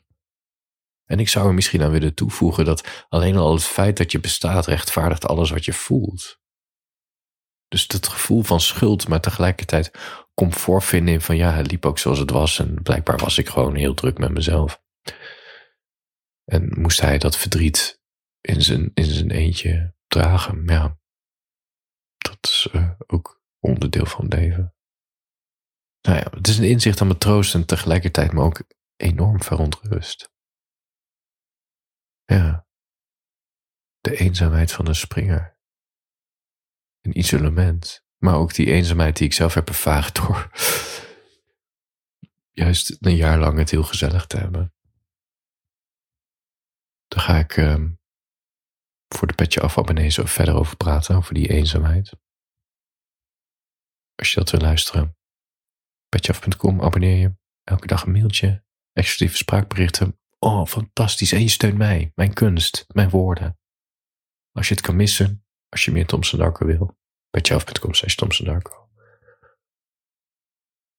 En 1.04 1.18
ik 1.18 1.28
zou 1.28 1.47
er 1.47 1.54
misschien 1.54 1.82
aan 1.82 1.90
willen 1.90 2.14
toevoegen 2.14 2.64
dat 2.64 3.06
alleen 3.09 3.37
al 3.37 3.52
het 3.52 3.64
feit 3.64 3.97
dat 3.97 4.12
je 4.12 4.21
bestaat 4.21 4.66
rechtvaardigt 4.66 5.26
alles 5.26 5.50
wat 5.50 5.64
je 5.64 5.73
voelt. 5.73 6.40
Dus 7.68 7.82
het 7.87 8.09
gevoel 8.09 8.42
van 8.42 8.61
schuld, 8.61 9.09
maar 9.09 9.21
tegelijkertijd 9.21 9.90
comfort 10.35 10.85
vinden 10.85 11.14
in 11.14 11.21
van 11.21 11.37
ja, 11.37 11.52
het 11.52 11.71
liep 11.71 11.87
ook 11.87 11.99
zoals 11.99 12.18
het 12.18 12.30
was 12.30 12.59
en 12.59 12.82
blijkbaar 12.82 13.18
was 13.18 13.38
ik 13.38 13.49
gewoon 13.49 13.75
heel 13.75 13.94
druk 13.94 14.18
met 14.18 14.30
mezelf. 14.30 14.82
En 16.44 16.80
moest 16.80 17.00
hij 17.00 17.18
dat 17.18 17.37
verdriet 17.37 18.00
in 18.40 18.62
zijn, 18.62 18.90
in 18.94 19.04
zijn 19.04 19.30
eentje 19.30 19.94
dragen. 20.06 20.62
Ja, 20.66 20.99
is 22.47 22.69
uh, 22.73 22.91
ook 23.07 23.43
onderdeel 23.59 24.07
van 24.07 24.25
het 24.25 24.35
leven. 24.35 24.75
Nou 26.01 26.19
ja, 26.19 26.31
het 26.31 26.49
is 26.49 26.59
een 26.59 26.69
inzicht 26.69 27.01
aan 27.01 27.07
me 27.07 27.19
troost 27.19 27.55
en 27.55 27.67
tegelijkertijd 27.67 28.33
me 28.33 28.43
ook 28.43 28.63
enorm 28.97 29.43
verontrust. 29.43 30.31
Ja, 32.25 32.67
de 34.01 34.17
eenzaamheid 34.17 34.73
van 34.73 34.87
een 34.87 34.95
springer. 34.95 35.59
Een 37.01 37.19
isolement. 37.19 38.05
Maar 38.19 38.35
ook 38.35 38.55
die 38.55 38.73
eenzaamheid 38.73 39.17
die 39.17 39.27
ik 39.27 39.33
zelf 39.33 39.55
heb 39.55 39.69
ervaren 39.69 40.15
door 40.15 40.51
juist 42.63 42.97
een 43.01 43.17
jaar 43.17 43.39
lang 43.39 43.59
het 43.59 43.71
heel 43.71 43.83
gezellig 43.83 44.27
te 44.27 44.37
hebben. 44.37 44.75
Daar 47.07 47.21
ga 47.21 47.39
ik 47.39 47.57
uh, 47.57 47.85
voor 49.09 49.27
de 49.27 49.35
Petje 49.35 49.61
Af 49.61 49.79
abonnees 49.79 50.19
verder 50.23 50.55
over 50.55 50.77
praten, 50.77 51.17
over 51.17 51.35
die 51.35 51.49
eenzaamheid. 51.49 52.13
Als 54.23 54.33
je 54.33 54.41
dat 54.41 54.50
wil 54.50 54.61
luisteren, 54.61 55.17
petjeaf.com, 56.09 56.83
abonneer 56.83 57.17
je. 57.17 57.37
Elke 57.64 57.87
dag 57.87 58.05
een 58.05 58.12
mailtje, 58.12 58.64
exclusieve 58.93 59.37
spraakberichten. 59.37 60.21
Oh, 60.38 60.67
fantastisch. 60.67 61.33
En 61.33 61.41
je 61.41 61.49
steunt 61.49 61.76
mij, 61.76 62.12
mijn 62.14 62.33
kunst, 62.33 62.85
mijn 62.88 63.11
woorden. 63.11 63.59
Als 64.52 64.69
je 64.69 64.75
het 64.75 64.83
kan 64.83 64.97
missen, 64.97 65.45
als 65.69 65.85
je 65.85 65.93
meer 65.93 66.07
Thompson 66.07 66.38
Darko 66.38 66.67
wil, 66.67 66.99
petjeaf.com 67.31 67.95
slash 67.95 68.14
Thompson 68.14 68.47
Darko. 68.47 68.91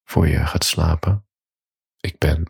Voor 0.03 0.27
je 0.27 0.45
gaat 0.45 0.63
slapen. 0.63 1.27
Ik 1.99 2.17
ben 2.17 2.47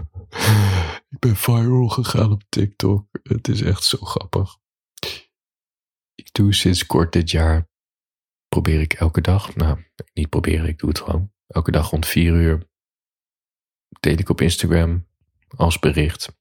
ik 1.14 1.18
ben 1.18 1.36
viral 1.36 1.88
gegaan 1.88 2.32
op 2.32 2.42
TikTok. 2.48 3.08
Het 3.22 3.48
is 3.48 3.62
echt 3.62 3.84
zo 3.84 3.98
grappig. 3.98 4.56
Ik 6.14 6.32
doe 6.32 6.54
sinds 6.54 6.86
kort 6.86 7.12
dit 7.12 7.30
jaar, 7.30 7.68
probeer 8.54 8.80
ik 8.80 8.92
elke 8.92 9.20
dag, 9.20 9.54
nou, 9.54 9.78
niet 10.12 10.28
proberen, 10.28 10.68
ik 10.68 10.78
doe 10.78 10.88
het 10.88 11.00
gewoon. 11.00 11.32
Elke 11.46 11.70
dag 11.70 11.90
rond 11.90 12.06
vier 12.06 12.32
uur 12.32 12.62
deel 14.00 14.18
ik 14.18 14.28
op 14.28 14.40
Instagram 14.40 15.06
als 15.56 15.78
bericht 15.78 16.36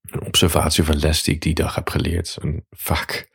een 0.00 0.22
observatie 0.22 0.84
van 0.84 0.96
les 0.96 1.22
die 1.22 1.34
ik 1.34 1.40
die 1.40 1.54
dag 1.54 1.74
heb 1.74 1.88
geleerd. 1.88 2.38
En 2.40 2.66
vaak 2.70 3.30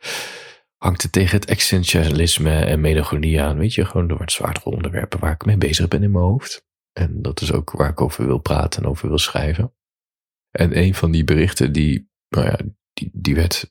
hangt 0.76 1.02
het 1.02 1.12
tegen 1.12 1.38
het 1.38 1.48
existentialisme 1.48 2.64
en 2.64 2.80
melancholie 2.80 3.42
aan. 3.42 3.58
Weet 3.58 3.74
je, 3.74 3.84
gewoon 3.84 4.08
de 4.08 4.16
wat 4.16 4.32
zwaardere 4.32 4.70
onderwerpen 4.70 5.20
waar 5.20 5.32
ik 5.32 5.44
mee 5.44 5.58
bezig 5.58 5.88
ben 5.88 6.02
in 6.02 6.10
mijn 6.10 6.24
hoofd. 6.24 6.66
En 6.92 7.22
dat 7.22 7.40
is 7.40 7.52
ook 7.52 7.70
waar 7.70 7.90
ik 7.90 8.00
over 8.00 8.26
wil 8.26 8.38
praten 8.38 8.82
en 8.82 8.88
over 8.88 9.08
wil 9.08 9.18
schrijven. 9.18 9.74
En 10.50 10.78
een 10.78 10.94
van 10.94 11.10
die 11.10 11.24
berichten, 11.24 11.72
die, 11.72 12.10
nou 12.28 12.46
ja, 12.46 12.58
die, 12.92 13.10
die 13.12 13.34
werd 13.34 13.70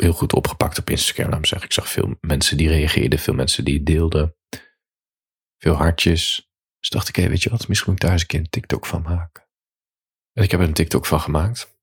heel 0.00 0.12
goed 0.12 0.32
opgepakt 0.32 0.78
op 0.78 0.90
Instagram. 0.90 1.44
Zeggen. 1.44 1.68
Ik 1.68 1.74
zag 1.74 1.88
veel 1.88 2.14
mensen 2.20 2.56
die 2.56 2.68
reageerden, 2.68 3.18
veel 3.18 3.34
mensen 3.34 3.64
die 3.64 3.82
deelden. 3.82 4.36
Veel 5.58 5.74
hartjes. 5.74 6.50
Dus 6.78 6.88
dacht 6.88 7.08
ik, 7.08 7.16
hé, 7.16 7.28
weet 7.28 7.42
je 7.42 7.50
wat, 7.50 7.68
misschien 7.68 7.90
moet 7.92 8.00
ik 8.00 8.06
daar 8.06 8.12
eens 8.12 8.22
een 8.22 8.28
keer 8.28 8.40
een 8.40 8.50
TikTok 8.50 8.86
van 8.86 9.02
maken. 9.02 9.48
En 10.32 10.42
ik 10.42 10.50
heb 10.50 10.60
er 10.60 10.66
een 10.66 10.72
TikTok 10.72 11.06
van 11.06 11.20
gemaakt. 11.20 11.78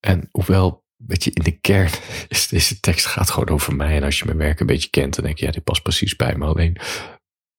En 0.00 0.28
hoewel, 0.30 0.84
weet 0.96 1.24
je, 1.24 1.30
in 1.30 1.42
de 1.42 1.58
kern 1.58 1.90
is 2.28 2.48
deze 2.48 2.80
tekst 2.80 3.06
gaat 3.06 3.30
gewoon 3.30 3.48
over 3.48 3.76
mij. 3.76 3.96
En 3.96 4.02
als 4.02 4.18
je 4.18 4.24
mijn 4.24 4.36
werk 4.36 4.60
een 4.60 4.66
beetje 4.66 4.90
kent, 4.90 5.14
dan 5.14 5.24
denk 5.24 5.38
je, 5.38 5.46
ja, 5.46 5.52
dit 5.52 5.64
past 5.64 5.82
precies 5.82 6.16
bij 6.16 6.36
me. 6.36 6.46
Alleen 6.46 6.76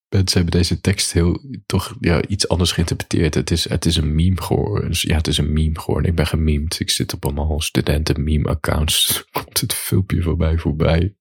mensen 0.09 0.41
hebben 0.41 0.59
deze 0.59 0.81
tekst 0.81 1.13
heel 1.13 1.41
toch 1.65 1.95
ja, 1.99 2.21
iets 2.27 2.47
anders 2.47 2.71
geïnterpreteerd. 2.71 3.33
Het 3.33 3.51
is, 3.51 3.69
het 3.69 3.85
is 3.85 3.95
een 3.95 4.15
meme 4.15 4.41
geworden. 4.41 4.87
Dus 4.87 5.01
ja, 5.01 5.15
het 5.15 5.27
is 5.27 5.37
een 5.37 5.53
meme 5.53 5.79
geworden. 5.79 6.09
Ik 6.09 6.15
ben 6.15 6.27
gememd. 6.27 6.79
Ik 6.79 6.89
zit 6.89 7.13
op 7.13 7.25
allemaal 7.25 7.61
studenten 7.61 8.23
meme 8.23 8.49
accounts. 8.49 9.23
Komt 9.31 9.61
het 9.61 9.73
filmpje 9.73 10.21
voorbij 10.21 10.57
voorbij. 10.57 11.15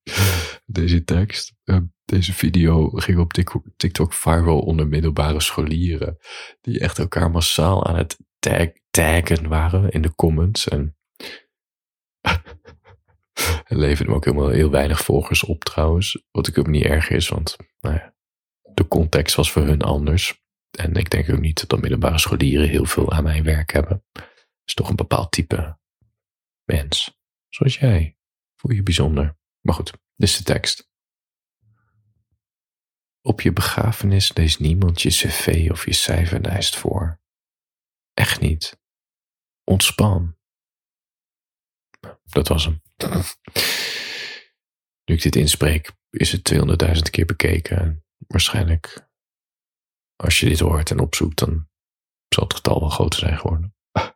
Deze 0.65 1.03
tekst. 1.03 1.53
Uh, 1.65 1.77
deze 2.05 2.33
video 2.33 2.89
ging 2.89 3.19
op 3.19 3.33
TikTok 3.77 4.13
viral 4.13 4.59
onder 4.59 4.87
middelbare 4.87 5.41
scholieren. 5.41 6.17
Die 6.61 6.79
echt 6.79 6.99
elkaar 6.99 7.31
massaal 7.31 7.85
aan 7.85 7.95
het 7.95 8.17
tag, 8.39 8.67
taggen 8.89 9.47
waren 9.47 9.89
in 9.89 10.01
de 10.01 10.15
comments. 10.15 10.67
En 10.67 10.97
het 13.63 13.77
leverde 13.77 14.13
ook 14.13 14.25
helemaal 14.25 14.49
heel 14.49 14.69
weinig 14.69 15.03
volgers 15.03 15.43
op 15.43 15.63
trouwens. 15.63 16.23
Wat 16.31 16.47
ik 16.47 16.57
ook 16.57 16.67
niet 16.67 16.83
erg 16.83 17.09
is, 17.09 17.29
want 17.29 17.55
nou 17.79 17.95
ja, 17.95 18.13
de 18.79 18.87
context 18.87 19.35
was 19.35 19.51
voor 19.51 19.65
hun 19.65 19.81
anders. 19.81 20.43
En 20.77 20.93
ik 20.95 21.09
denk 21.09 21.29
ook 21.29 21.39
niet 21.39 21.69
dat 21.69 21.81
middelbare 21.81 22.19
scholieren 22.19 22.69
heel 22.69 22.85
veel 22.85 23.11
aan 23.11 23.23
mijn 23.23 23.43
werk 23.43 23.71
hebben. 23.71 24.03
Het 24.13 24.63
is 24.65 24.73
toch 24.73 24.89
een 24.89 24.95
bepaald 24.95 25.31
type 25.31 25.79
mens. 26.63 27.19
Zoals 27.49 27.77
jij. 27.77 28.17
Voel 28.55 28.71
je 28.71 28.83
bijzonder. 28.83 29.37
Maar 29.61 29.75
goed, 29.75 29.91
dit 29.91 30.29
is 30.29 30.37
de 30.37 30.43
tekst. 30.43 30.87
op 33.21 33.41
je 33.41 33.53
begrafenis 33.53 34.35
leest 34.35 34.59
niemand 34.59 35.01
je 35.01 35.09
cv 35.09 35.67
of 35.71 35.85
je 35.85 35.93
cijferlijst 35.93 36.75
voor. 36.75 37.21
Echt 38.13 38.39
niet. 38.39 38.79
Ontspan. 39.63 40.37
Dat 42.23 42.47
was 42.47 42.65
hem. 42.65 42.81
Nu 45.05 45.15
ik 45.15 45.21
dit 45.21 45.35
inspreek, 45.35 45.91
is 46.09 46.31
het 46.31 46.53
200.000 46.53 47.01
keer 47.09 47.25
bekeken. 47.25 48.03
Waarschijnlijk, 48.27 49.09
als 50.15 50.39
je 50.39 50.49
dit 50.49 50.59
hoort 50.59 50.91
en 50.91 50.99
opzoekt, 50.99 51.39
dan 51.39 51.67
zal 52.29 52.43
het 52.43 52.53
getal 52.53 52.79
wel 52.79 52.89
groter 52.89 53.19
zijn 53.19 53.37
geworden. 53.37 53.75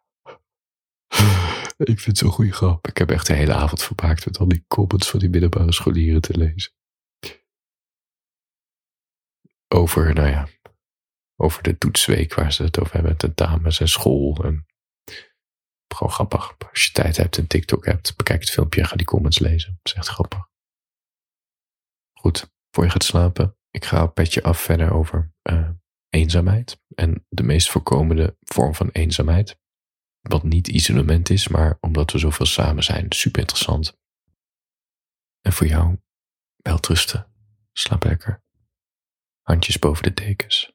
ik 1.77 2.00
vind 2.00 2.05
het 2.05 2.17
zo'n 2.17 2.31
goede 2.31 2.51
grap. 2.51 2.88
Ik 2.88 2.98
heb 2.98 3.10
echt 3.10 3.27
de 3.27 3.33
hele 3.33 3.53
avond 3.53 3.83
verpaakt 3.83 4.25
met 4.25 4.38
al 4.38 4.48
die 4.48 4.65
comments 4.67 5.10
van 5.10 5.19
die 5.19 5.29
middelbare 5.29 5.74
scholieren 5.74 6.22
te 6.22 6.38
lezen. 6.38 6.72
Over, 9.67 10.13
nou 10.13 10.29
ja, 10.29 10.48
over 11.36 11.63
de 11.63 11.77
toetsweek 11.77 12.33
waar 12.33 12.53
ze 12.53 12.63
het 12.63 12.79
over 12.79 12.93
hebben, 12.93 13.17
tentamens 13.17 13.79
en 13.79 13.88
school. 13.88 14.43
En 14.43 14.65
gewoon 15.93 16.13
grappig. 16.13 16.55
Als 16.69 16.86
je 16.86 16.91
tijd 16.91 17.17
hebt 17.17 17.38
en 17.38 17.48
TikTok 17.48 17.86
hebt, 17.86 18.17
bekijk 18.17 18.39
het 18.39 18.50
filmpje 18.50 18.81
en 18.81 18.88
ga 18.88 18.95
die 18.95 19.05
comments 19.05 19.39
lezen. 19.39 19.79
Dat 19.81 19.93
is 19.93 20.00
echt 20.00 20.07
grappig. 20.07 20.50
Goed, 22.19 22.51
voor 22.72 22.83
je 22.83 22.89
gaat 22.89 23.03
slapen, 23.03 23.57
ik 23.74 23.86
ga 23.86 24.01
een 24.01 24.13
petje 24.13 24.44
af 24.44 24.60
verder 24.60 24.92
over 24.92 25.34
uh, 25.50 25.70
eenzaamheid. 26.10 26.82
En 26.96 27.25
de 27.30 27.44
meest 27.44 27.70
voorkomende 27.70 28.38
vorm 28.39 28.75
van 28.75 28.89
eenzaamheid. 28.89 29.60
Wat 30.22 30.44
niet 30.44 30.68
isolement 30.68 31.30
is, 31.30 31.48
maar 31.48 31.77
omdat 31.80 32.12
we 32.12 32.18
zoveel 32.18 32.46
samen 32.46 32.84
zijn. 32.84 33.12
Super 33.12 33.39
interessant. 33.39 33.98
En 35.42 35.53
voor 35.53 35.68
jou, 35.68 35.98
wel 36.56 36.80
trusten. 36.80 37.27
Slaap 37.72 38.03
lekker. 38.03 38.44
Handjes 39.42 39.80
boven 39.80 40.03
de 40.03 40.13
dekens. 40.13 40.74